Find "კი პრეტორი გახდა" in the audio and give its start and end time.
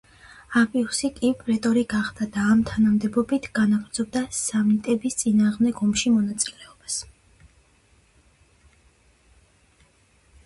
1.17-2.25